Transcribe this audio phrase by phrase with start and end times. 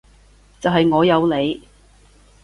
[0.59, 1.61] 就係我有你